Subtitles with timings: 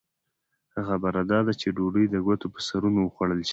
[0.71, 3.49] ښه خبره دا ده چې ډوډۍ د ګوتو په سرونو وخوړل شي.